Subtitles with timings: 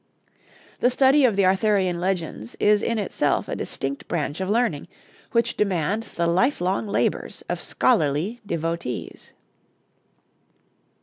[0.79, 4.87] The study of the Arthurian legends is in itself a distinct branch of learning,
[5.31, 9.33] which demands the lifelong labors of scholarly devotees.